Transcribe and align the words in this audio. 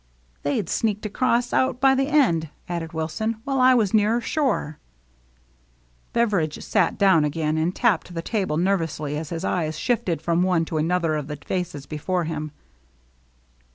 "They'd 0.41 0.67
sneaked 0.67 1.05
across 1.05 1.53
out 1.53 1.79
by 1.79 1.93
the 1.93 2.07
end," 2.07 2.49
added 2.67 2.91
Wilson," 2.91 3.37
while 3.43 3.61
I 3.61 3.75
was 3.75 3.93
nearer 3.93 4.19
shore." 4.19 4.79
Beveridge 6.11 6.63
sat 6.63 6.97
down 6.97 7.23
again, 7.23 7.55
and 7.55 7.75
tapped 7.75 8.11
the 8.15 8.23
table 8.23 8.57
nervously 8.57 9.15
as 9.15 9.29
his 9.29 9.45
eyes 9.45 9.77
shifted 9.77 10.19
from 10.19 10.41
one 10.41 10.65
to 10.65 10.77
another 10.79 11.13
of 11.13 11.27
the 11.27 11.35
faces 11.35 11.85
before 11.85 12.23
him. 12.23 12.51